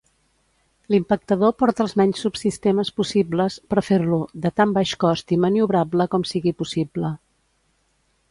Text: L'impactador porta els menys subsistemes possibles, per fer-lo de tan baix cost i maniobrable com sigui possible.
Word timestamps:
L'impactador 0.93 1.51
porta 1.63 1.83
els 1.85 1.91
menys 2.01 2.21
subsistemes 2.27 2.91
possibles, 3.01 3.57
per 3.73 3.83
fer-lo 3.89 4.19
de 4.47 4.51
tan 4.61 4.73
baix 4.79 4.93
cost 5.05 5.33
i 5.35 5.39
maniobrable 5.45 6.07
com 6.15 6.25
sigui 6.31 6.57
possible. 6.63 7.13